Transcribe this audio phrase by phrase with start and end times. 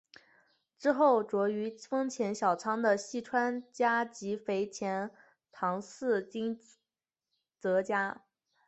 [0.79, 5.11] 之后出仕于丰前小仓的细川家及肥前
[5.51, 6.79] 唐津寺
[7.59, 8.23] 泽家。